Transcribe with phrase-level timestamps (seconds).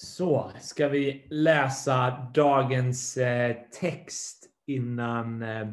[0.00, 5.68] Så, ska vi läsa dagens eh, text innan eh,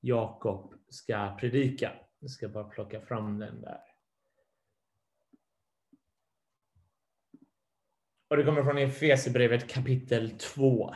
[0.00, 1.92] Jakob ska predika?
[2.20, 3.80] Jag ska bara plocka fram den där.
[8.30, 10.94] Och det kommer från Efesierbrevet kapitel 2.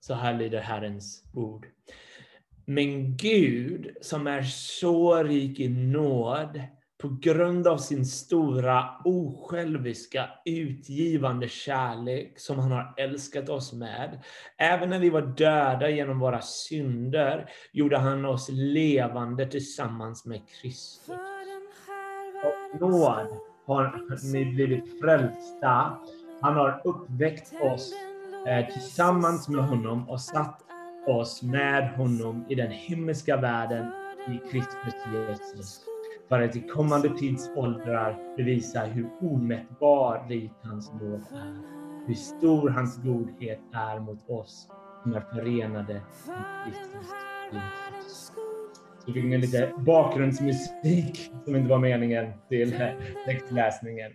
[0.00, 1.66] Så här lyder Herrens ord.
[2.64, 6.62] Men Gud, som är så rik i nåd,
[6.98, 14.22] på grund av sin stora osjälviska utgivande kärlek som han har älskat oss med.
[14.56, 21.10] Även när vi var döda genom våra synder gjorde han oss levande tillsammans med Kristus.
[22.44, 23.26] Av nåd
[23.66, 25.98] har ni blivit frälsta.
[26.40, 27.92] Han har uppväckt oss
[28.46, 30.62] eh, tillsammans med honom och satt
[31.06, 33.86] oss med honom i den himmelska världen
[34.28, 35.87] i Kristus Jesus
[36.28, 41.58] för att i kommande tidsåldrar bevisa hur omättbar rik hans nåd är,
[42.06, 44.68] hur stor hans godhet är mot oss
[45.02, 47.08] som är förenade med Kristus
[47.52, 48.32] Jesus.
[49.06, 52.94] Så fick ni lite bakgrundsmusik som inte var meningen till
[53.26, 54.12] textläsningen.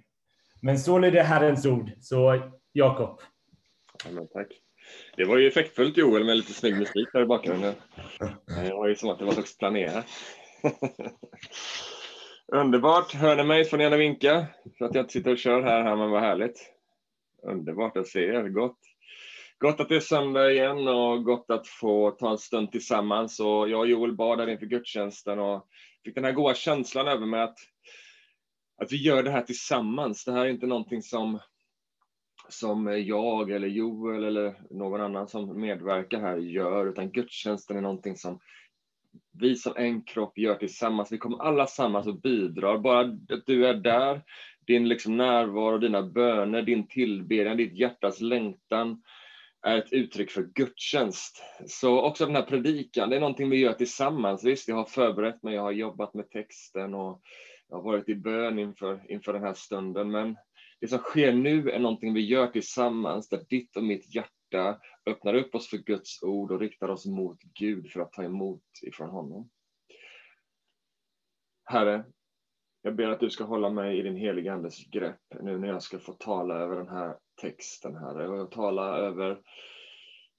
[0.62, 1.92] Men så lyder Herrens ord.
[2.00, 3.20] Så Jakob.
[4.06, 4.48] Ja, tack.
[5.18, 7.74] Det var ju effektfullt Joel med lite snygg musik där i bakgrunden.
[8.48, 10.06] Det var ju som att det var högst planerat.
[12.54, 13.14] Underbart.
[13.14, 14.46] Hör ni mig får ni gärna vinka
[14.78, 16.74] för att jag inte sitter och kör här, här men vad härligt.
[17.44, 18.50] Underbart att se er.
[18.50, 18.78] Gott.
[19.58, 23.40] Gott att det är söndag igen och gott att få ta en stund tillsammans.
[23.40, 25.68] Och jag och Joel bad där inför gudstjänsten och
[26.06, 27.58] fick den här goda känslan över mig att,
[28.82, 30.26] att vi gör det här tillsammans.
[30.26, 31.40] Det här är inte någonting som,
[32.50, 38.16] som jag eller Joel eller någon annan som medverkar här gör, utan gudstjänsten är någonting
[38.16, 38.40] som
[39.40, 41.12] vi som en kropp gör tillsammans.
[41.12, 42.78] Vi kommer alla samman och bidrar.
[42.78, 44.22] Bara att du är där,
[44.68, 49.02] din liksom närvaro, dina böner, din tillbedjan, ditt hjärtas längtan
[49.66, 51.44] är ett uttryck för gudstjänst.
[51.68, 54.44] Så också den här predikan, det är någonting vi gör tillsammans.
[54.44, 57.22] Visst, jag har förberett mig, jag har jobbat med texten och
[57.70, 60.38] jag har varit i bön inför, inför den här stunden, men
[60.82, 64.80] det som sker nu är någonting vi gör tillsammans, där ditt och mitt hjärta hjärta,
[65.06, 68.64] öppnar upp oss för Guds ord och riktar oss mot Gud för att ta emot
[68.82, 69.50] ifrån honom.
[71.66, 72.06] Herre,
[72.82, 75.82] jag ber att du ska hålla mig i din heliga Andes grepp nu när jag
[75.82, 79.42] ska få tala över den här texten, Herre, och tala över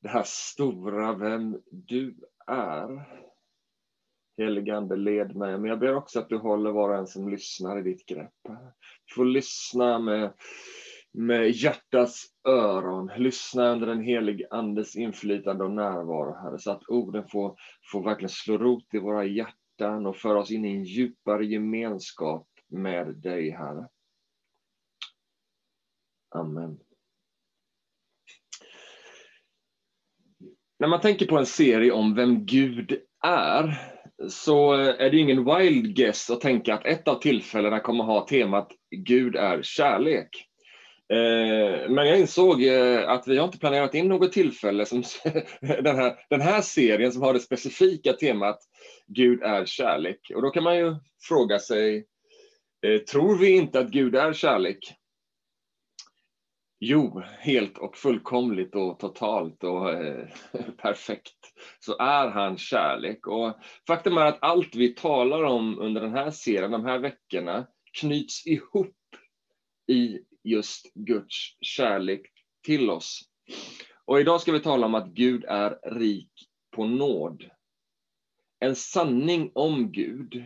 [0.03, 3.21] det här stora, vem du är.
[4.37, 5.59] Heligande, led mig.
[5.59, 8.33] Men jag ber också att du håller var och en som lyssnar i ditt grepp.
[9.05, 10.33] Du får lyssna med
[11.15, 13.11] med hjärtats öron.
[13.17, 17.57] Lyssna under den helige Andes inflytande och närvaro, Herre, så att orden får,
[17.93, 22.49] får verkligen slå rot i våra hjärtan och föra oss in i en djupare gemenskap
[22.69, 23.89] med dig, Herre.
[26.35, 26.79] Amen.
[30.79, 33.81] När man tänker på en serie om vem Gud är,
[34.29, 38.27] så eh, är det ingen wild guess att tänka att ett av tillfällena kommer ha
[38.27, 40.49] temat Gud är kärlek.
[41.13, 45.03] Eh, men jag insåg eh, att vi har inte planerat in något tillfälle som
[45.61, 48.59] den här, den här serien som har det specifika temat
[49.07, 50.31] Gud är kärlek.
[50.35, 50.97] Och då kan man ju
[51.29, 52.07] fråga sig,
[52.87, 54.95] eh, tror vi inte att Gud är kärlek?
[56.81, 59.87] Jo, helt och fullkomligt och totalt och
[60.83, 61.39] perfekt
[61.81, 63.27] så är han kärlek.
[63.27, 67.67] Och faktum är att allt vi talar om under den här serien, de här veckorna,
[68.01, 68.97] knyts ihop
[69.89, 72.23] i just Guds kärlek
[72.63, 73.23] till oss.
[74.05, 76.31] Och idag ska vi tala om att Gud är rik
[76.71, 77.51] på nåd.
[78.61, 80.45] En sanning om Gud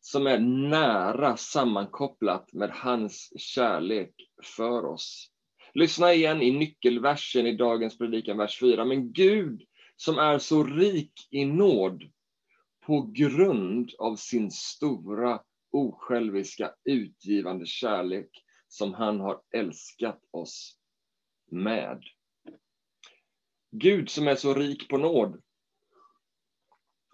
[0.00, 0.38] som är
[0.68, 5.30] nära sammankopplat med hans kärlek för oss.
[5.74, 8.84] Lyssna igen i nyckelversen i dagens predikan, vers 4.
[8.84, 9.62] Men Gud
[9.96, 12.02] som är så rik i nåd
[12.86, 15.40] på grund av sin stora
[15.72, 18.30] osjälviska utgivande kärlek
[18.68, 20.76] som han har älskat oss
[21.50, 22.02] med.
[23.70, 25.42] Gud som är så rik på nåd.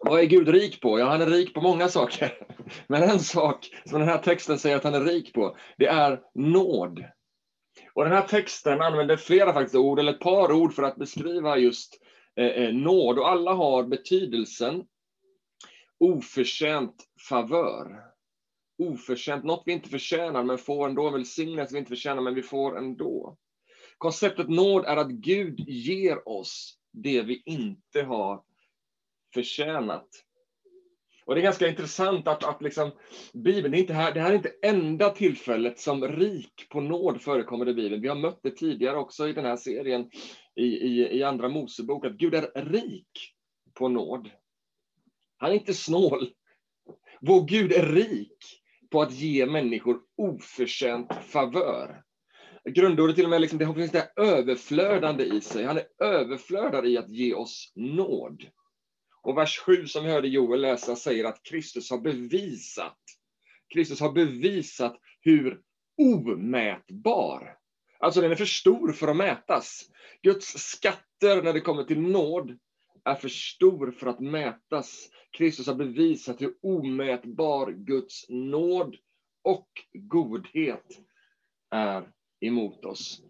[0.01, 0.99] Vad är Gud rik på?
[0.99, 2.47] Ja, han är rik på många saker.
[2.87, 6.23] Men en sak som den här texten säger att han är rik på, det är
[6.35, 7.05] nåd.
[7.95, 11.59] Och den här texten använder flera faktiskt ord, eller ett par ord, för att beskriva
[11.59, 12.01] just
[12.37, 13.19] eh, eh nåd.
[13.19, 14.85] Och alla har betydelsen
[15.99, 16.97] oförtjänt
[17.29, 18.14] favör
[18.79, 22.43] oförtjänt, något vi inte förtjänar men får ändå, en välsignelse vi inte förtjänar men vi
[22.43, 23.37] får ändå.
[23.99, 28.43] Konceptet nåd är att Gud ger oss det vi inte har
[29.35, 30.09] förtjänat.
[31.25, 32.91] Och det är ganska intressant att, att liksom,
[33.33, 37.69] Bibeln, är inte här, det här är inte enda tillfället som rik på nåd förekommer
[37.69, 38.03] i Bibeln.
[38.03, 40.11] Vi har mött det tidigare också i den här serien
[40.55, 43.35] i, i, i Andra Mosebok, att Gud är rik
[43.75, 44.31] på nåd.
[45.37, 46.31] Han är inte snål.
[47.21, 48.64] Vår Gud är rik
[48.95, 52.03] på att ge människor oförtjänt favör.
[52.65, 55.65] Grundordet till och med, liksom, det finns det överflödande i sig.
[55.65, 58.43] Han är överflödad i att ge oss nåd.
[59.23, 62.99] Och vers 7 som vi hörde Joel läsa säger att Kristus har bevisat,
[63.75, 65.61] Kristus har bevisat hur
[65.99, 67.57] omätbar,
[67.99, 69.91] alltså den är för stor för att mätas.
[70.23, 72.59] Guds skatter när det kommer till nåd
[73.05, 75.11] är för stor för att mätas.
[75.31, 78.97] Kristus har bevisat hur omätbar Guds nåd
[79.43, 81.01] och godhet
[81.71, 83.21] är emot oss.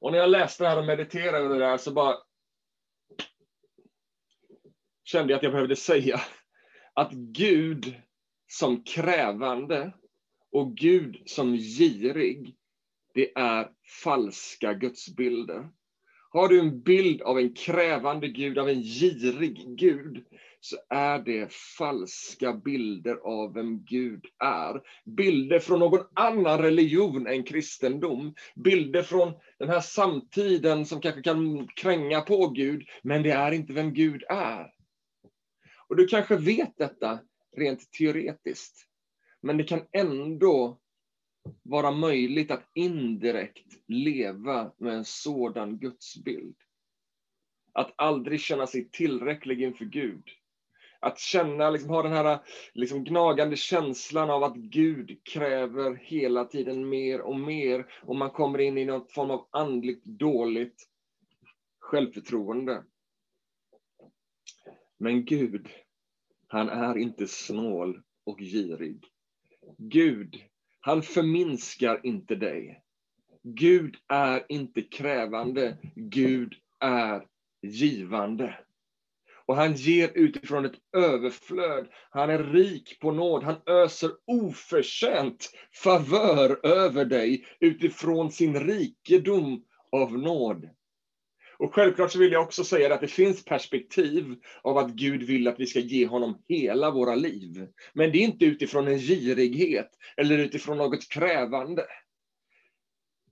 [0.00, 2.16] Och när jag läste det här och mediterade över det där så bara
[5.04, 6.20] kände jag att jag behövde säga
[6.94, 7.94] att Gud
[8.46, 9.92] som krävande
[10.52, 12.56] och Gud som girig,
[13.14, 13.72] det är
[14.02, 15.68] falska gudsbilder.
[16.36, 20.24] Har du en bild av en krävande Gud, av en girig Gud,
[20.60, 24.82] så är det falska bilder av vem Gud är.
[25.16, 28.34] Bilder från någon annan religion än kristendom.
[28.54, 33.72] Bilder från den här samtiden som kanske kan kränga på Gud, men det är inte
[33.72, 34.66] vem Gud är.
[35.88, 37.18] Och du kanske vet detta
[37.56, 38.86] rent teoretiskt,
[39.42, 40.80] men det kan ändå
[41.62, 46.56] vara möjligt att indirekt leva med en sådan gudsbild.
[47.72, 50.24] Att aldrig känna sig tillräcklig inför Gud.
[51.00, 52.38] Att känna, liksom, ha den här
[52.72, 57.86] liksom, gnagande känslan av att Gud kräver hela tiden mer och mer.
[58.02, 60.88] Och man kommer in i någon form av andligt dåligt
[61.78, 62.84] självförtroende.
[64.98, 65.68] Men Gud,
[66.48, 69.04] han är inte snål och girig.
[69.78, 70.42] Gud,
[70.86, 72.82] han förminskar inte dig.
[73.42, 77.26] Gud är inte krävande, Gud är
[77.62, 78.58] givande.
[79.46, 81.88] Och han ger utifrån ett överflöd.
[82.10, 83.42] Han är rik på nåd.
[83.42, 85.50] Han öser oförtjänt
[85.82, 90.68] favör över dig utifrån sin rikedom av nåd.
[91.58, 95.48] Och självklart så vill jag också säga att det finns perspektiv av att Gud vill
[95.48, 97.68] att vi ska ge honom hela våra liv.
[97.94, 101.84] Men det är inte utifrån en girighet eller utifrån något krävande.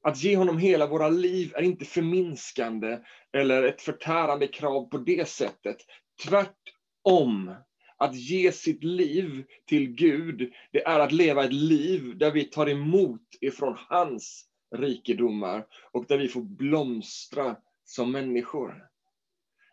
[0.03, 2.99] Att ge honom hela våra liv är inte förminskande
[3.33, 5.77] eller ett förtärande krav på det sättet.
[6.25, 7.55] Tvärtom.
[7.97, 12.69] Att ge sitt liv till Gud, det är att leva ett liv där vi tar
[12.69, 14.45] emot ifrån hans
[14.77, 18.89] rikedomar och där vi får blomstra som människor.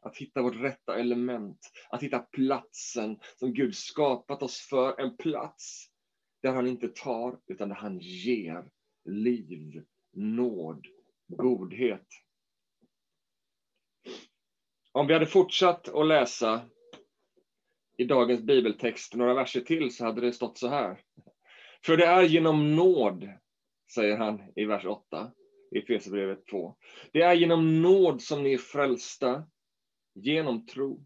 [0.01, 1.59] Att hitta vårt rätta element,
[1.89, 5.91] att hitta platsen som Gud skapat oss för, en plats
[6.41, 8.71] där han inte tar, utan där han ger
[9.05, 10.87] liv, nåd,
[11.27, 12.07] godhet.
[14.91, 16.69] Om vi hade fortsatt att läsa
[17.97, 21.01] i dagens bibeltext några verser till så hade det stått så här.
[21.85, 23.29] För det är genom nåd,
[23.95, 25.31] säger han i vers 8,
[25.71, 26.75] i Efesierbrevet 2.
[27.11, 29.43] Det är genom nåd som ni är frälsta,
[30.15, 31.05] genom tro.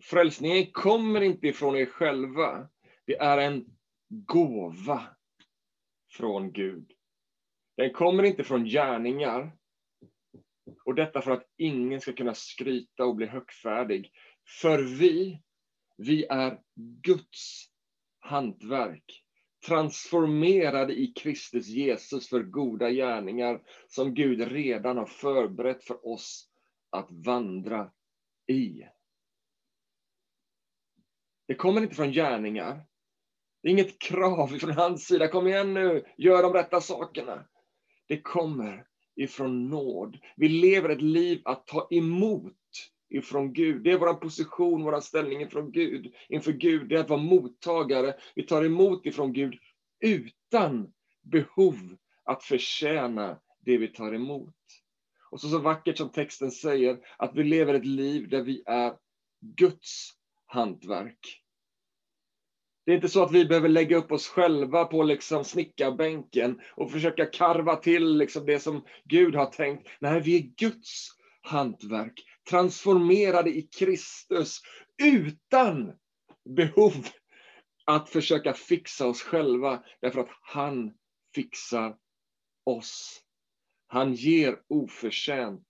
[0.00, 2.68] Frälsningen kommer inte ifrån er själva.
[3.06, 3.66] Det är en
[4.08, 5.16] gåva
[6.12, 6.92] från Gud.
[7.76, 9.56] Den kommer inte från gärningar.
[10.84, 14.10] Och detta för att ingen ska kunna skryta och bli högfärdig.
[14.60, 15.42] För vi,
[15.96, 16.60] vi är
[17.02, 17.64] Guds
[18.20, 19.21] hantverk
[19.66, 26.48] transformerade i Kristus Jesus för goda gärningar som Gud redan har förberett för oss
[26.90, 27.90] att vandra
[28.46, 28.82] i.
[31.48, 32.86] Det kommer inte från gärningar.
[33.62, 35.28] Det är inget krav från hans sida.
[35.28, 37.44] Kom igen nu, gör de rätta sakerna.
[38.08, 40.18] Det kommer ifrån nåd.
[40.36, 42.54] Vi lever ett liv att ta emot
[43.12, 43.82] ifrån Gud.
[43.82, 46.88] Det är vår position, vår ställning ifrån Gud, inför Gud.
[46.88, 48.14] Det är att vara mottagare.
[48.34, 49.58] Vi tar emot ifrån Gud
[50.00, 50.92] utan
[51.22, 54.54] behov att förtjäna det vi tar emot.
[55.30, 58.94] Och så, så vackert som texten säger, att vi lever ett liv där vi är
[59.40, 60.10] Guds
[60.46, 61.42] hantverk.
[62.84, 66.90] Det är inte så att vi behöver lägga upp oss själva på liksom snickarbänken och
[66.90, 69.88] försöka karva till liksom det som Gud har tänkt.
[70.00, 71.08] Nej, vi är Guds
[71.42, 74.60] hantverk transformerade i Kristus
[75.02, 75.92] utan
[76.56, 77.06] behov
[77.84, 80.94] att försöka fixa oss själva, därför att han
[81.34, 81.96] fixar
[82.64, 83.22] oss.
[83.86, 85.68] Han ger oförtjänt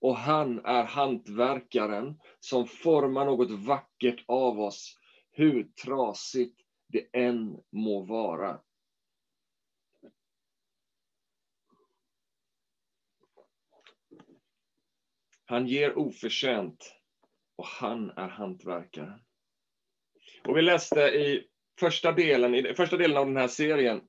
[0.00, 4.96] och han är hantverkaren som formar något vackert av oss,
[5.30, 8.60] hur trasigt det än må vara.
[15.50, 16.94] Han ger oförtjänt
[17.56, 19.20] och han är hantverkaren.
[20.44, 21.46] Och vi läste i
[21.80, 24.00] första delen, i första delen av den här serien,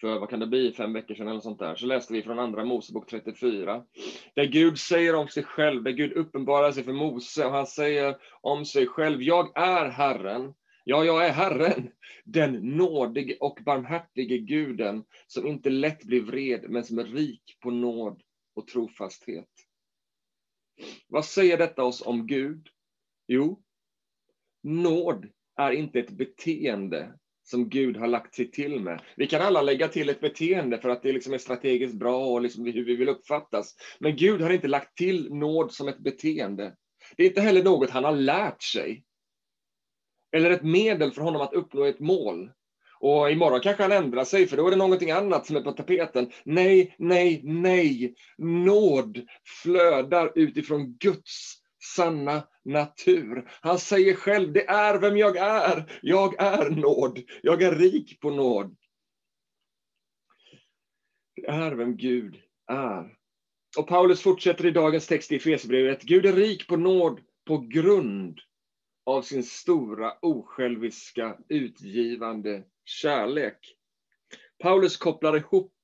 [0.00, 2.38] för vad kan det bli, fem veckor sedan eller sånt där, så läste vi från
[2.38, 3.84] Andra Mosebok 34,
[4.34, 8.16] där Gud säger om sig själv, där Gud uppenbarar sig för Mose, och han säger
[8.40, 11.90] om sig själv, jag är Herren, ja, jag är Herren,
[12.24, 17.70] den nådige och barmhärtige guden, som inte lätt blir vred, men som är rik på
[17.70, 18.22] nåd
[18.54, 19.48] och trofasthet.
[21.08, 22.68] Vad säger detta oss om Gud?
[23.26, 23.62] Jo,
[24.62, 29.02] nåd är inte ett beteende som Gud har lagt sig till med.
[29.16, 32.40] Vi kan alla lägga till ett beteende för att det liksom är strategiskt bra och
[32.40, 33.74] liksom hur vi vill uppfattas.
[34.00, 36.76] Men Gud har inte lagt till nåd som ett beteende.
[37.16, 39.04] Det är inte heller något han har lärt sig.
[40.32, 42.50] Eller ett medel för honom att uppnå ett mål.
[43.02, 45.72] Och imorgon kanske han ändrar sig, för då är det någonting annat som är på
[45.72, 46.30] tapeten.
[46.44, 48.14] Nej, nej, nej.
[48.38, 49.26] Nåd
[49.62, 51.54] flödar utifrån Guds
[51.96, 53.50] sanna natur.
[53.60, 55.98] Han säger själv, det är vem jag är.
[56.02, 57.18] Jag är nåd.
[57.42, 58.76] Jag är rik på nåd.
[61.34, 63.16] Det är vem Gud är.
[63.78, 66.02] Och Paulus fortsätter i dagens text i Efesierbrevet.
[66.02, 68.40] Gud är rik på nåd på grund
[69.06, 73.76] av sin stora osjälviska utgivande kärlek.
[74.58, 75.74] Paulus kopplar ihop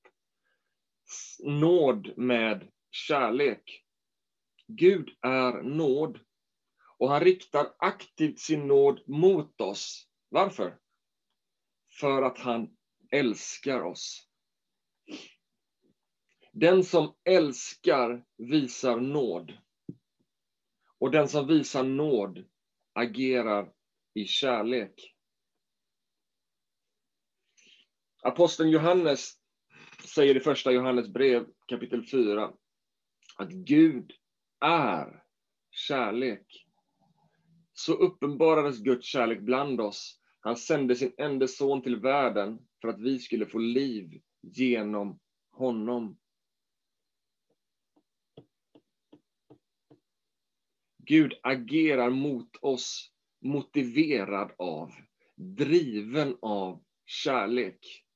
[1.39, 3.85] nåd med kärlek.
[4.67, 6.21] Gud är nåd
[6.99, 10.09] och han riktar aktivt sin nåd mot oss.
[10.29, 10.79] Varför?
[12.01, 12.77] För att han
[13.11, 14.29] älskar oss.
[16.53, 19.59] Den som älskar visar nåd.
[20.99, 22.45] Och den som visar nåd
[22.93, 23.73] agerar
[24.15, 25.15] i kärlek.
[28.23, 29.33] Aposteln Johannes
[30.05, 32.53] säger i första Johannes brev kapitel 4
[33.37, 34.13] att Gud
[34.61, 35.23] är
[35.71, 36.67] kärlek.
[37.73, 40.21] Så uppenbarades Guds kärlek bland oss.
[40.41, 45.21] Han sände sin enda son till världen för att vi skulle få liv genom
[45.51, 46.19] honom.
[50.99, 54.93] Gud agerar mot oss motiverad av,
[55.37, 58.08] driven av kärlek.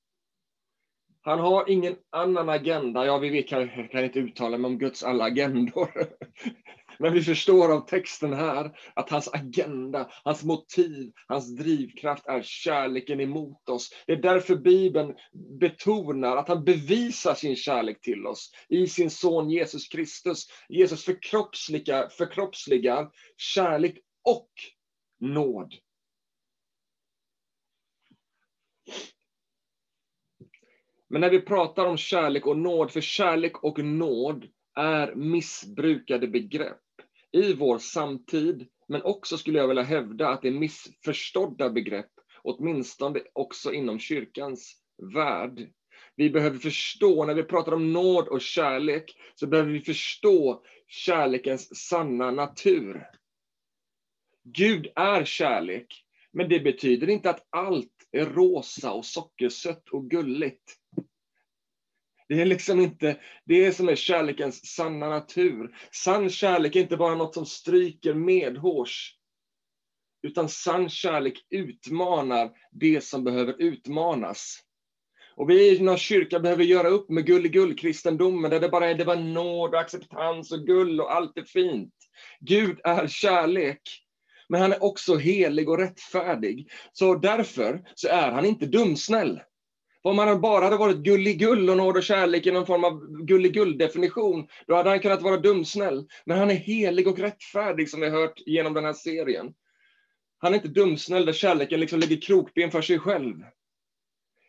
[1.25, 3.07] Han har ingen annan agenda.
[3.07, 5.91] Ja, vi vet, kan, kan inte uttala mig om Guds alla agendor.
[6.99, 13.21] Men vi förstår av texten här att hans agenda, hans motiv, hans drivkraft är kärleken
[13.21, 13.91] emot oss.
[14.07, 15.14] Det är därför Bibeln
[15.61, 20.47] betonar att han bevisar sin kärlek till oss i sin son Jesus Kristus.
[20.69, 24.50] Jesus förkroppsligar, förkroppsligar kärlek och
[25.21, 25.75] nåd.
[31.12, 36.78] Men när vi pratar om kärlek och nåd, för kärlek och nåd är missbrukade begrepp
[37.33, 42.11] i vår samtid, men också skulle jag vilja hävda att det är missförstådda begrepp,
[42.42, 44.76] åtminstone också inom kyrkans
[45.14, 45.71] värld.
[46.16, 51.88] Vi behöver förstå, när vi pratar om nåd och kärlek, så behöver vi förstå kärlekens
[51.88, 53.02] sanna natur.
[54.45, 55.87] Gud är kärlek,
[56.33, 60.78] men det betyder inte att allt är rosa och sockersött och gulligt.
[62.32, 65.76] Det är liksom inte det som är kärlekens sanna natur.
[65.90, 69.16] Sann kärlek är inte bara något som stryker medhårs.
[70.22, 74.58] Utan sann kärlek utmanar det som behöver utmanas.
[75.36, 79.16] Och vi inom kyrkan behöver göra upp med gulligull-kristendomen, där det bara är det var
[79.16, 81.94] nåd och acceptans och gull och allt är fint.
[82.40, 83.82] Gud är kärlek.
[84.48, 86.70] Men han är också helig och rättfärdig.
[86.92, 89.40] Så därför så är han inte dumsnäll.
[90.02, 94.49] Om han bara hade varit gulligull och nåd och kärlek i någon form av gulligull-definition,
[94.66, 96.06] då hade han kunnat vara dumsnäll.
[96.25, 99.54] Men han är helig och rättfärdig, som vi har hört genom den här serien.
[100.38, 103.35] Han är inte dumsnäll där kärleken liksom lägger krokben för sig själv.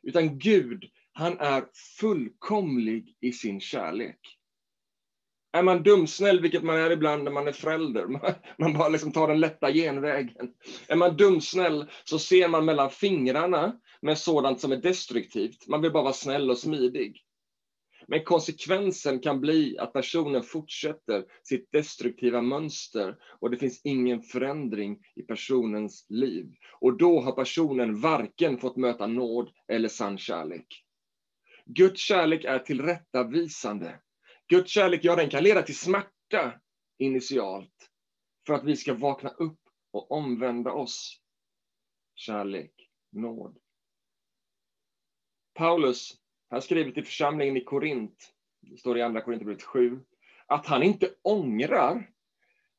[0.04, 0.84] Utan Gud,
[1.14, 1.64] han är
[2.00, 4.20] fullkomlig i sin kärlek.
[5.52, 8.08] Är man dumsnäll, vilket man är ibland när man är förälder,
[8.58, 10.54] man bara liksom tar den lätta genvägen.
[10.88, 15.68] Är man dumsnäll så ser man mellan fingrarna med sådant som är destruktivt.
[15.68, 17.22] Man vill bara vara snäll och smidig.
[18.08, 25.00] Men konsekvensen kan bli att personen fortsätter sitt destruktiva mönster och det finns ingen förändring
[25.16, 26.54] i personens liv.
[26.80, 30.68] Och då har personen varken fått möta nåd eller sann kärlek.
[31.66, 34.00] Guds kärlek är tillrättavisande.
[34.50, 36.60] Guds kärlek, ja den kan leda till smärta smärta
[36.98, 37.90] initialt
[38.48, 39.60] för att vi ska vakna upp
[39.92, 41.22] och omvända oss.
[42.16, 42.74] Kärlek,
[43.12, 43.58] nåd.
[45.54, 46.14] Paulus,
[46.50, 50.00] han skriver till församlingen i Korint, det står i andra Korinthierbrevet 7,
[50.48, 52.10] att han inte ångrar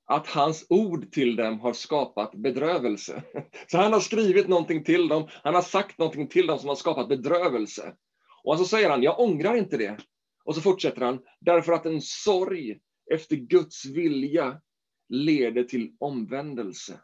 [0.07, 3.23] att hans ord till dem har skapat bedrövelse.
[3.67, 6.77] Så han har skrivit någonting till dem, han har sagt någonting till dem som har
[6.77, 7.97] skapat bedrövelse.
[8.45, 9.99] Och så säger han, jag ångrar inte det.
[10.45, 12.81] Och så fortsätter han, därför att en sorg
[13.13, 14.61] efter Guds vilja
[15.09, 17.01] leder till omvändelse.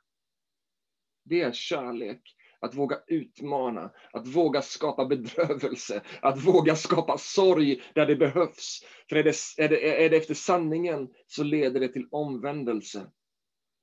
[1.25, 2.37] Det är kärlek.
[2.61, 8.85] Att våga utmana, att våga skapa bedrövelse, att våga skapa sorg där det behövs.
[9.09, 13.11] För är det, är det, är det efter sanningen så leder det till omvändelse.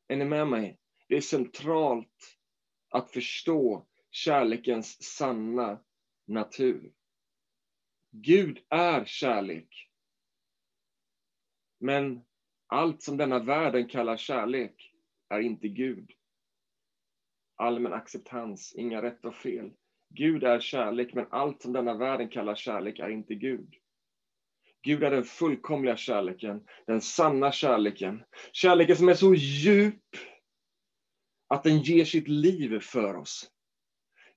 [0.07, 0.79] Är ni med mig?
[1.07, 2.37] Det är centralt
[2.89, 5.79] att förstå kärlekens sanna
[6.27, 6.91] natur.
[8.11, 9.89] Gud är kärlek.
[11.79, 12.21] Men
[12.67, 14.91] allt som denna världen kallar kärlek
[15.29, 16.11] är inte Gud.
[17.57, 19.71] Allmän acceptans, inga rätt och fel.
[20.09, 23.73] Gud är kärlek, men allt som denna världen kallar kärlek är inte Gud.
[24.81, 28.23] Gud är den fullkomliga kärleken, den sanna kärleken.
[28.51, 30.03] Kärleken som är så djup
[31.47, 33.51] att den ger sitt liv för oss.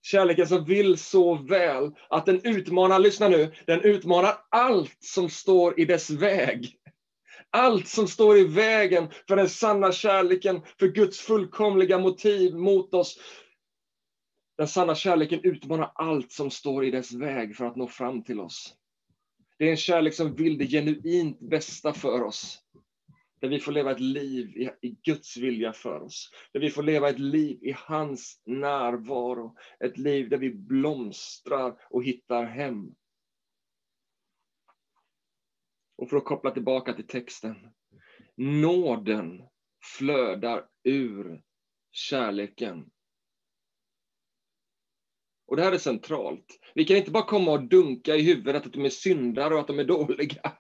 [0.03, 5.81] Kärleken som vill så väl att den utmanar, lyssna nu, den utmanar allt som står
[5.81, 6.80] i dess väg.
[7.51, 13.21] Allt som står i vägen för den sanna kärleken, för Guds fullkomliga motiv mot oss.
[14.59, 18.41] Den sanna kärleken utmanar allt som står i dess väg för att nå fram till
[18.41, 18.75] oss.
[19.59, 22.59] Det är en kärlek som vill det genuint bästa för oss.
[23.41, 26.31] Där vi får leva ett liv i, Guds vilja för oss.
[26.53, 29.55] Där vi får leva ett liv i hans närvaro.
[29.85, 32.95] Ett liv där vi blomstrar och hittar hem.
[36.01, 37.57] Och för att koppla tillbaka till texten.
[38.37, 39.43] Nåden
[39.99, 41.43] flödar ur
[41.93, 42.91] kärleken.
[45.47, 46.59] Och det här är centralt.
[46.75, 49.67] Vi kan inte bara komma och dunka i huvudet att de är syndare och att
[49.67, 50.53] de är dåliga.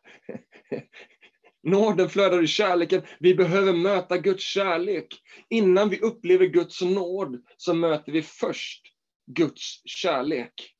[1.62, 3.02] Nåden flödar ur kärleken.
[3.20, 5.22] Vi behöver möta Guds kärlek.
[5.48, 8.82] Innan vi upplever Guds nåd så möter vi först
[9.26, 10.76] Guds kärlek.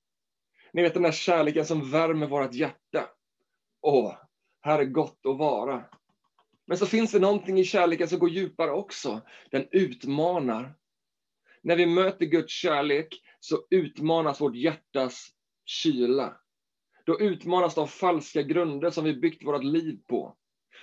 [0.72, 3.08] Ni vet den där kärleken som värmer vårt hjärta.
[3.82, 4.14] Åh,
[4.60, 5.84] här är gott att vara.
[6.66, 9.20] Men så finns det någonting i kärleken som går djupare också.
[9.50, 10.74] Den utmanar.
[11.62, 15.28] När vi möter Guds kärlek så utmanas vårt hjärtas
[15.64, 16.36] kyla.
[17.06, 20.36] Då utmanas de falska grunder som vi byggt vårt liv på.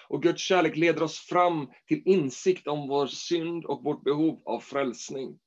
[0.08, 4.60] Och Guds kärlek leder oss fram till insikt om vår synd och vårt behov av
[4.60, 5.40] frälsning.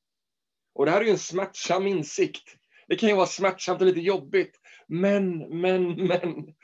[0.75, 2.57] Och det här är ju en smärtsam insikt.
[2.89, 4.61] Det kan ju vara smärtsamt och lite jobbigt.
[4.89, 6.55] Men, men, men.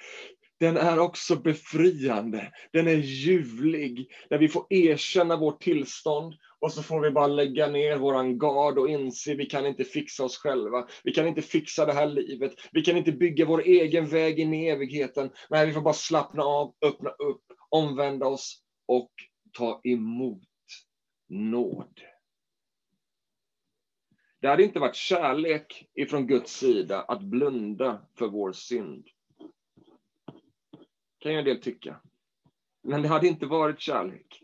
[0.60, 2.52] Den är också befriande.
[2.72, 4.12] Den är ljuvlig.
[4.30, 8.78] Där vi får erkänna vårt tillstånd och så får vi bara lägga ner våran gard
[8.78, 10.88] och inse vi kan inte fixa oss själva.
[11.04, 12.52] Vi kan inte fixa det här livet.
[12.72, 15.30] Vi kan inte bygga vår egen väg in i evigheten.
[15.50, 19.10] Nej, vi får bara slappna av, öppna upp, omvända oss och
[19.52, 20.48] ta emot
[21.28, 22.00] nåd.
[24.40, 29.06] Det hade inte varit kärlek ifrån Guds sida att blunda för vår synd.
[31.18, 32.00] Kan ju en del tycka.
[32.82, 34.42] Men det hade inte varit kärlek.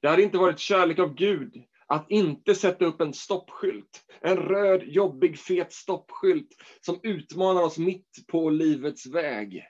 [0.00, 4.04] Det hade inte varit kärlek av Gud att inte sätta upp en stoppskylt.
[4.20, 6.48] En röd, jobbig, fet stoppskylt
[6.80, 9.64] som utmanar oss mitt på livets väg.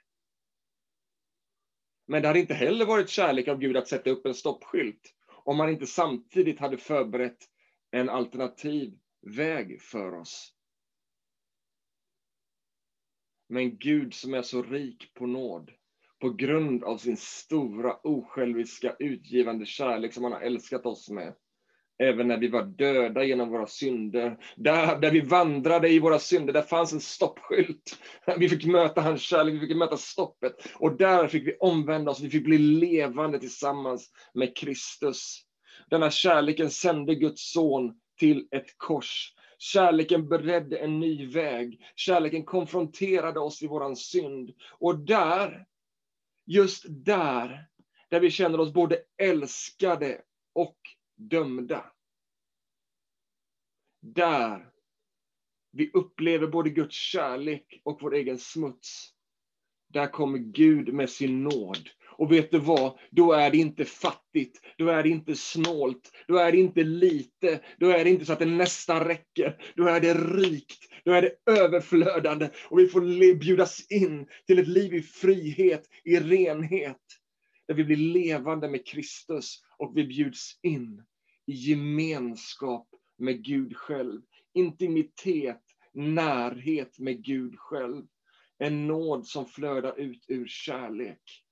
[2.06, 5.56] Men det hade inte heller varit kärlek av Gud att sätta upp en stoppskylt om
[5.56, 7.38] man inte samtidigt hade förberett
[7.90, 8.98] en alternativ
[9.36, 10.54] väg för oss.
[13.48, 15.70] Men Gud som är så rik på nåd,
[16.24, 21.34] på grund av sin stora osjälviska utgivande kärlek som han har älskat oss med,
[21.98, 24.38] även när vi var döda genom våra synder.
[24.56, 27.98] Där, där vi vandrade i våra synder, där fanns en stoppskylt.
[28.38, 30.54] Vi fick möta hans kärlek, vi fick möta stoppet.
[30.74, 35.42] Och där fick vi omvända oss, vi fick bli levande tillsammans med Kristus.
[35.90, 39.34] Denna kärleken sände Guds son till ett kors.
[39.58, 41.80] Kärleken beredde en ny väg.
[41.96, 44.50] Kärleken konfronterade oss i våran synd.
[44.78, 45.66] Och där,
[46.46, 47.66] just där,
[48.08, 50.78] där vi känner oss både älskade och
[51.16, 51.92] dömda.
[54.00, 54.70] Där
[55.72, 59.14] vi upplever både Guds kärlek och vår egen smuts.
[59.88, 61.90] Där kommer Gud med sin nåd.
[62.18, 62.98] Och vet du vad?
[63.10, 67.60] Då är det inte fattigt, då är det inte snålt, då är det inte lite,
[67.78, 69.56] då är det inte så att det nästan räcker.
[69.76, 74.68] Då är det rikt, då är det överflödande och vi får bjudas in till ett
[74.68, 77.00] liv i frihet, i renhet.
[77.66, 81.02] där vi blir levande med Kristus och vi bjuds in
[81.46, 84.20] i gemenskap med Gud själv.
[84.54, 85.62] Intimitet,
[85.94, 88.02] närhet med Gud själv.
[88.58, 91.43] En nåd som flödar ut ur kärlek.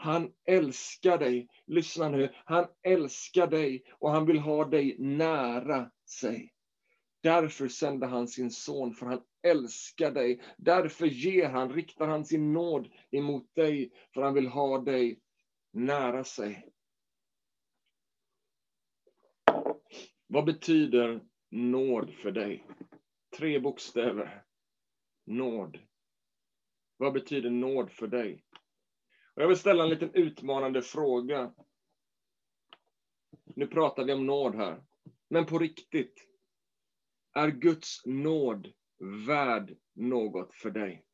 [0.00, 1.48] Han älskar dig.
[1.66, 2.34] Lyssna nu.
[2.44, 6.52] Han älskar dig och han vill ha dig nära sig.
[7.22, 10.42] Därför sände han sin son, för han älskar dig.
[10.58, 15.20] Därför ger han, riktar han sin nåd emot dig, för han vill ha dig
[15.72, 16.68] nära sig.
[20.26, 22.66] Vad betyder nåd för dig?
[23.36, 24.44] Tre bokstäver.
[25.26, 25.78] Nåd.
[26.96, 28.44] Vad betyder nåd för dig?
[29.40, 31.52] Jag vill ställa en liten utmanande fråga.
[33.56, 34.82] Nu pratar vi om nåd här.
[35.30, 36.26] Men på riktigt.
[37.32, 38.72] Är Guds nåd
[39.26, 41.04] värd något för dig?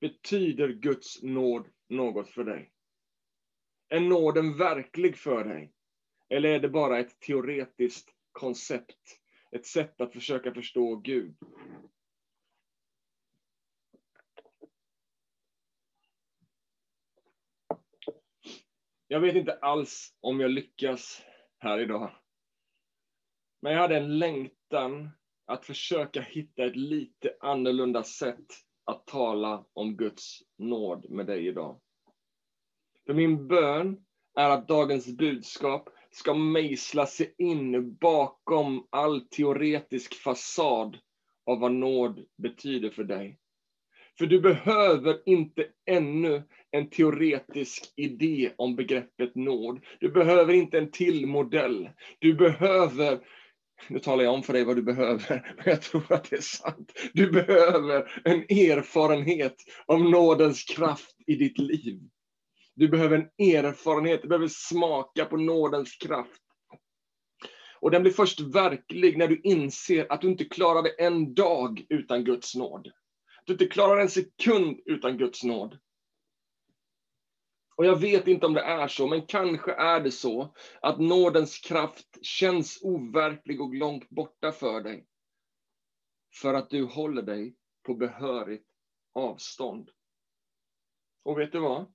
[0.00, 2.72] Betyder Guds nåd något för dig?
[3.88, 5.72] Är nåden verklig för dig?
[6.28, 9.20] Eller är det bara ett teoretiskt koncept?
[9.50, 11.36] Ett sätt att försöka förstå Gud?
[19.12, 21.22] Jag vet inte alls om jag lyckas
[21.58, 22.10] här idag.
[23.62, 25.10] Men jag hade en längtan
[25.46, 28.46] att försöka hitta ett lite annorlunda sätt
[28.84, 31.80] att tala om Guds nåd med dig idag.
[33.06, 40.98] För min bön är att dagens budskap ska mejsla sig in bakom all teoretisk fasad
[41.46, 43.38] av vad nåd betyder för dig.
[44.22, 49.80] För du behöver inte ännu en teoretisk idé om begreppet nåd.
[50.00, 51.90] Du behöver inte en till modell.
[52.18, 53.20] Du behöver
[53.88, 56.40] nu talar jag om för dig vad du behöver, men jag tror att det är
[56.40, 56.92] sant.
[57.14, 59.56] Du behöver en erfarenhet
[59.86, 62.00] av nådens kraft i ditt liv.
[62.74, 66.42] Du behöver en erfarenhet, du behöver smaka på nådens kraft.
[67.80, 72.24] Och den blir först verklig när du inser att du inte klarade en dag utan
[72.24, 72.92] Guds nåd.
[73.42, 75.78] Att du inte klarar en sekund utan Guds nåd.
[77.76, 81.58] Och jag vet inte om det är så, men kanske är det så att nådens
[81.58, 85.06] kraft känns overklig och långt borta för dig.
[86.34, 88.68] För att du håller dig på behörigt
[89.12, 89.90] avstånd.
[91.22, 91.92] Och vet du vad?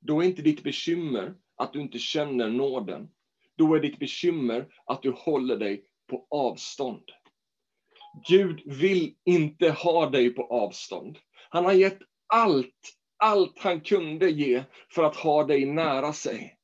[0.00, 3.08] Då är inte ditt bekymmer att du inte känner nåden.
[3.56, 7.04] Då är ditt bekymmer att du håller dig på avstånd.
[8.28, 11.18] Gud vill inte ha dig på avstånd.
[11.50, 12.74] Han har gett allt
[13.24, 16.56] allt han kunde ge för att ha dig nära sig.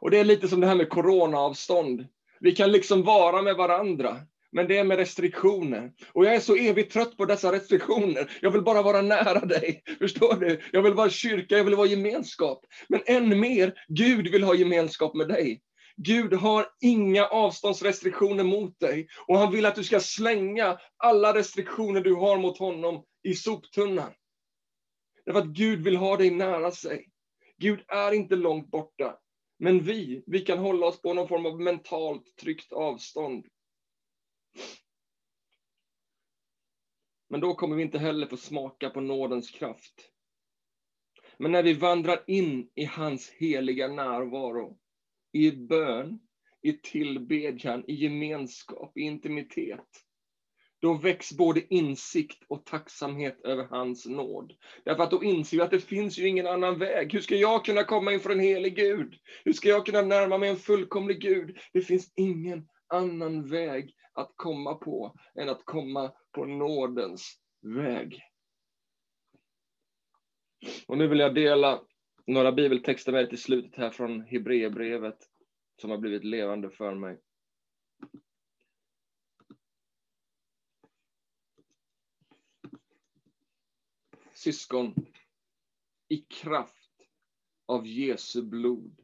[0.00, 2.06] Och det är lite som det här med coronaavstånd.
[2.40, 4.16] Vi kan liksom vara med varandra,
[4.52, 5.92] men det är med restriktioner.
[6.12, 8.30] Och jag är så evigt trött på dessa restriktioner.
[8.40, 9.82] Jag vill bara vara nära dig.
[9.98, 10.60] Förstår du?
[10.72, 12.64] Jag vill vara kyrka, jag vill vara gemenskap.
[12.88, 15.60] Men än mer, Gud vill ha gemenskap med dig.
[15.96, 19.08] Gud har inga avståndsrestriktioner mot dig.
[19.26, 24.12] Och han vill att du ska slänga alla restriktioner du har mot honom i soptunnan.
[25.24, 27.10] Därför att Gud vill ha dig nära sig.
[27.56, 29.18] Gud är inte långt borta.
[29.58, 33.46] Men vi, vi kan hålla oss på någon form av mentalt tryggt avstånd.
[37.28, 40.10] Men då kommer vi inte heller få smaka på nådens kraft.
[41.38, 44.78] Men när vi vandrar in i hans heliga närvaro,
[45.36, 46.18] i bön,
[46.62, 50.06] i tillbedjan, i gemenskap, i intimitet,
[50.80, 54.52] då väcks både insikt och tacksamhet över hans nåd.
[54.84, 57.12] Därför att då inser vi att det finns ju ingen annan väg.
[57.12, 59.14] Hur ska jag kunna komma inför en helig Gud?
[59.44, 61.58] Hur ska jag kunna närma mig en fullkomlig Gud?
[61.72, 68.22] Det finns ingen annan väg att komma på än att komma på nådens väg.
[70.86, 71.80] Och nu vill jag dela
[72.26, 75.18] några bibeltexter med till slutet här från Hebreerbrevet
[75.80, 77.20] som har blivit levande för mig.
[84.46, 84.94] syskon,
[86.08, 86.92] i kraft
[87.66, 89.00] av Jesu blod,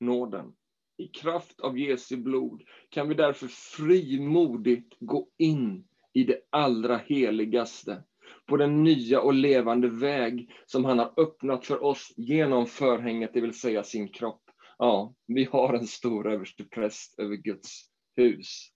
[0.00, 0.56] nåden,
[0.96, 8.04] i kraft av Jesu blod kan vi därför frimodigt gå in i det allra heligaste,
[8.46, 13.40] på den nya och levande väg som han har öppnat för oss genom förhänget, det
[13.40, 14.42] vill säga sin kropp.
[14.78, 17.80] Ja, vi har en stor överstepräst över Guds
[18.16, 18.70] hus.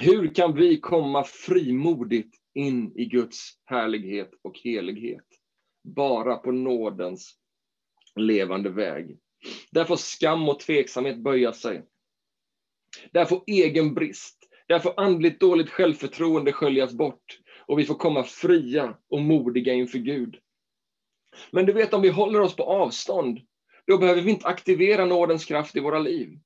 [0.00, 5.26] Hur kan vi komma frimodigt in i Guds härlighet och helighet.
[5.84, 7.34] Bara på nådens
[8.16, 9.18] levande väg.
[9.70, 11.84] Där får skam och tveksamhet böja sig.
[13.12, 14.38] Där får egen brist,
[14.68, 19.98] där får andligt dåligt självförtroende sköljas bort och vi får komma fria och modiga inför
[19.98, 20.36] Gud.
[21.50, 23.40] Men du vet, om vi håller oss på avstånd,
[23.86, 26.38] då behöver vi inte aktivera nådens kraft i våra liv.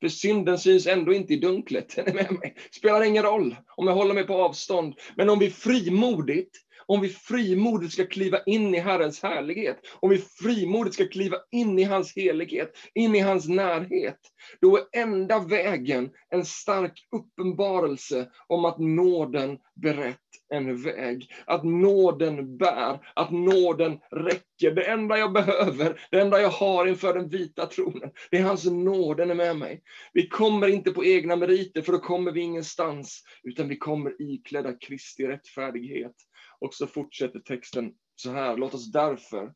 [0.00, 1.96] För synden syns ändå inte i dunklet.
[1.96, 2.56] Den är med mig.
[2.70, 4.94] Spelar ingen roll om jag håller mig på avstånd.
[5.16, 6.58] Men om vi frimodigt
[6.92, 11.78] om vi frimodigt ska kliva in i Herrens härlighet, om vi frimodigt ska kliva in
[11.78, 14.18] i hans helighet, in i hans närhet,
[14.60, 20.18] då är enda vägen en stark uppenbarelse om att nåden berett
[20.52, 21.30] en väg.
[21.46, 24.70] Att nåden bär, att nåden räcker.
[24.70, 28.64] Det enda jag behöver, det enda jag har inför den vita tronen, det är hans
[28.64, 29.82] nåd, den är med mig.
[30.12, 34.72] Vi kommer inte på egna meriter, för då kommer vi ingenstans, utan vi kommer iklädda
[34.72, 36.14] Kristi rättfärdighet.
[36.62, 38.56] Och så fortsätter texten så här.
[38.56, 39.54] Låt oss därför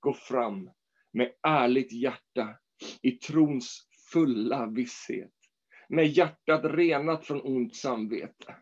[0.00, 0.70] gå fram
[1.12, 2.58] med ärligt hjärta
[3.02, 5.32] i trons fulla visshet.
[5.88, 8.56] Med hjärtat renat från ont samvete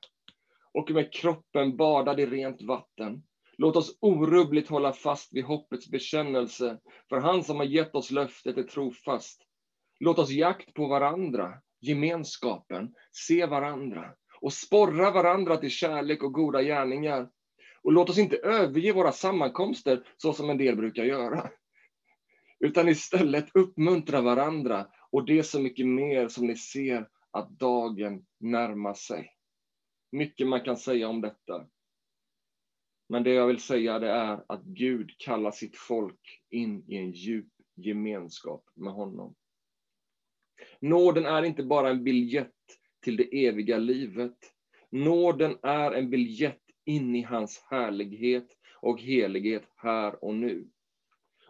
[0.74, 3.22] och med kroppen badad i rent vatten.
[3.59, 6.78] Låt oss orubbligt hålla fast vid hoppets bekännelse,
[7.09, 9.42] för han som har gett oss löftet är trofast.
[10.00, 16.62] Låt oss jakt på varandra, gemenskapen, se varandra och sporra varandra till kärlek och goda
[16.62, 17.30] gärningar.
[17.87, 21.51] Och låt oss inte överge våra sammankomster så som en del brukar göra.
[22.61, 28.94] Utan istället uppmuntra varandra och det så mycket mer som ni ser att dagen närmar
[28.94, 29.33] sig.
[30.12, 31.66] Mycket man kan säga om detta.
[33.09, 37.11] Men det jag vill säga det är att Gud kallar sitt folk in i en
[37.11, 39.35] djup gemenskap med honom.
[40.81, 42.53] Nåden är inte bara en biljett
[43.05, 44.37] till det eviga livet.
[44.90, 48.46] Nåden är en biljett in i hans härlighet
[48.81, 50.68] och helighet här och nu.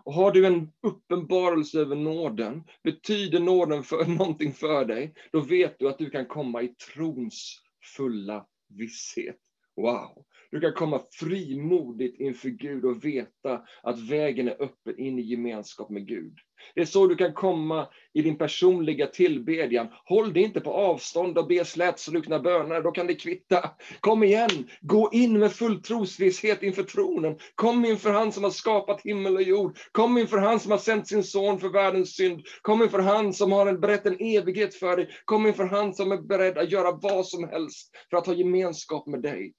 [0.04, 5.78] Och har du en uppenbarelse över nåden, betyder nåden för, någonting för dig, då vet
[5.78, 7.62] du att du kan komma i trons
[7.96, 9.36] fulla visshet.
[9.76, 10.24] Wow!
[10.50, 15.90] Du kan komma frimodigt inför Gud och veta att vägen är öppen in i gemenskap
[15.90, 16.38] med Gud.
[16.74, 19.88] Det är så du kan komma i din personliga tillbedjan.
[20.04, 23.70] Håll dig inte på avstånd och be slätstrukna böner, då kan det kvitta.
[24.00, 27.38] Kom igen, gå in med full trosvisshet inför tronen.
[27.54, 29.78] Kom inför han som har skapat himmel och jord.
[29.92, 32.42] Kom inför han som har sänt sin son för världens synd.
[32.62, 35.08] Kom inför han som har berett en evighet för dig.
[35.24, 39.06] Kom inför han som är beredd att göra vad som helst för att ha gemenskap
[39.06, 39.54] med dig.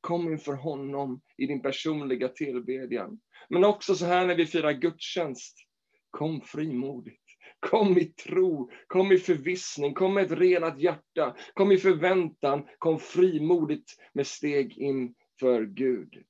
[0.00, 3.18] Kom inför honom i din personliga tillbedjan.
[3.48, 5.65] Men också så här när vi firar gudstjänst.
[6.10, 7.22] Kom frimodigt.
[7.60, 12.98] Kom i tro, kom i förvissning, kom med ett renat hjärta, kom i förväntan, kom
[12.98, 16.24] frimodigt med steg inför Gud.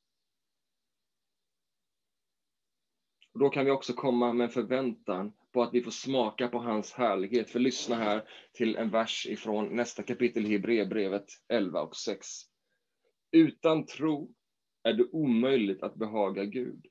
[3.33, 6.93] Och då kan vi också komma med förväntan på att vi får smaka på hans
[6.93, 7.51] härlighet.
[7.51, 12.27] För lyssna här till en vers ifrån nästa kapitel i Hebreerbrevet 11 och 6.
[13.33, 14.35] Utan tro
[14.83, 16.87] är det omöjligt att behaga Gud.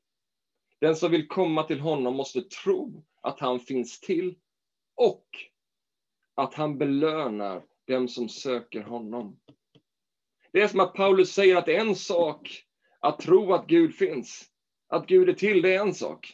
[0.85, 4.35] Den som vill komma till honom måste tro att han finns till
[4.95, 5.25] och
[6.35, 9.39] att han belönar dem som söker honom.
[10.51, 12.63] Det är som att Paulus säger att det är en sak
[12.99, 14.45] att tro att Gud finns.
[14.87, 16.33] Att Gud är till, det är en sak.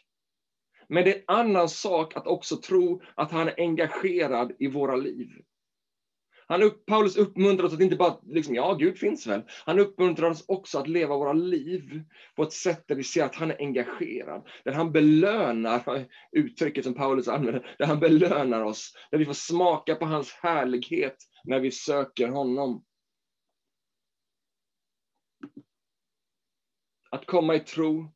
[0.88, 4.96] Men det är en annan sak att också tro att han är engagerad i våra
[4.96, 5.28] liv.
[6.52, 9.42] Han upp, Paulus uppmuntrar oss att inte bara, liksom, ja, Gud finns väl.
[9.66, 12.04] Han uppmuntrar oss också att leva våra liv
[12.36, 14.48] på ett sätt där vi ser att han är engagerad.
[14.64, 18.94] Där han belönar, uttrycket som Paulus använder, där han belönar oss.
[19.12, 22.84] Där vi får smaka på hans härlighet när vi söker honom.
[27.10, 28.12] Att komma i tro,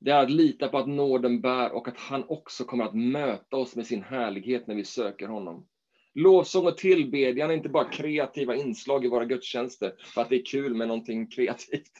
[0.00, 3.56] det är att lita på att nåden bär och att han också kommer att möta
[3.56, 5.66] oss med sin härlighet när vi söker honom.
[6.14, 10.44] Lovsång och tillbedjan är inte bara kreativa inslag i våra gudstjänster för att det är
[10.44, 11.92] kul med någonting kreativt.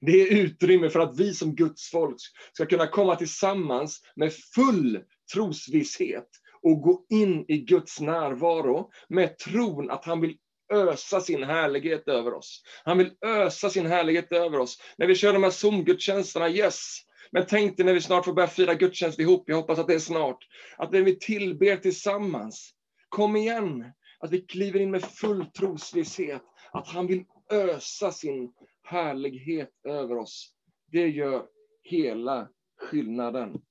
[0.00, 2.16] Det är utrymme för att vi som Guds folk
[2.52, 5.00] ska kunna komma tillsammans med full
[5.34, 6.28] trosvisshet
[6.62, 10.36] och gå in i Guds närvaro med tron att han vill
[10.72, 12.62] ösa sin härlighet över oss.
[12.84, 14.78] Han vill ösa sin härlighet över oss.
[14.98, 16.98] När vi kör de här Zoom-gudstjänsterna, yes,
[17.30, 19.94] men tänk dig när vi snart får börja fira gudstjänst ihop, jag hoppas att det
[19.94, 20.38] är snart,
[20.76, 22.74] att när vi tillber tillsammans,
[23.12, 23.92] Kom igen!
[24.18, 30.54] Att vi kliver in med full trosvisshet, att han vill ösa sin härlighet över oss.
[30.86, 31.46] Det gör
[31.82, 33.62] hela skillnaden.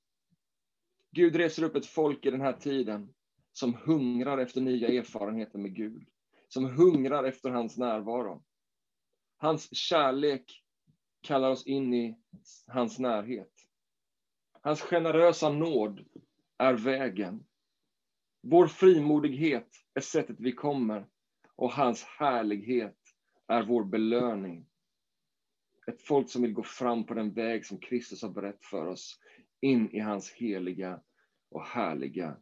[1.10, 3.14] Gud reser upp ett folk i den här tiden
[3.52, 6.08] som hungrar efter nya erfarenheter med Gud,
[6.48, 8.44] som hungrar efter hans närvaro.
[9.36, 10.62] Hans kärlek
[11.20, 12.18] kallar oss in i
[12.66, 13.52] hans närhet.
[14.62, 16.04] Hans generösa nåd
[16.58, 17.44] är vägen.
[18.44, 21.06] Vår frimodighet är sättet vi kommer
[21.56, 22.98] och hans härlighet
[23.46, 24.66] är vår belöning.
[25.86, 29.18] Ett folk som vill gå fram på den väg som Kristus har berättat för oss,
[29.60, 31.00] in i hans heliga
[31.50, 32.36] och härliga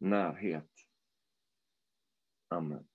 [0.00, 0.70] närhet.
[2.48, 2.86] Amen.